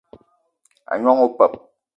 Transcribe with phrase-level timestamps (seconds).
[0.91, 1.53] A gnong opeup